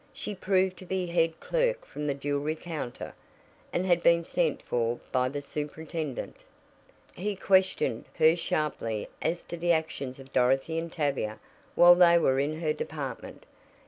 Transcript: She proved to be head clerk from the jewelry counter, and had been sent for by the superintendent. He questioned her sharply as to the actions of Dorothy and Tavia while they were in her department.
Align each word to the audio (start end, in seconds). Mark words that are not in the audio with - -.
She 0.15 0.33
proved 0.33 0.77
to 0.77 0.85
be 0.87 1.05
head 1.05 1.39
clerk 1.39 1.85
from 1.85 2.07
the 2.07 2.15
jewelry 2.15 2.55
counter, 2.55 3.13
and 3.71 3.85
had 3.85 4.01
been 4.01 4.23
sent 4.23 4.63
for 4.63 4.99
by 5.11 5.29
the 5.29 5.43
superintendent. 5.43 6.37
He 7.13 7.35
questioned 7.35 8.05
her 8.15 8.35
sharply 8.35 9.09
as 9.21 9.43
to 9.43 9.57
the 9.57 9.73
actions 9.73 10.17
of 10.17 10.33
Dorothy 10.33 10.79
and 10.79 10.91
Tavia 10.91 11.37
while 11.75 11.93
they 11.93 12.17
were 12.17 12.39
in 12.39 12.61
her 12.61 12.73
department. 12.73 13.45